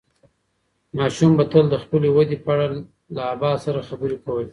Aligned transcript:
ماشوم 0.97 1.31
به 1.37 1.43
تل 1.51 1.65
د 1.71 1.75
خپلې 1.83 2.09
ودې 2.15 2.37
په 2.45 2.49
اړه 2.53 2.65
له 3.15 3.21
ابا 3.33 3.51
سره 3.65 3.85
خبرې 3.89 4.17
کولې. 4.25 4.47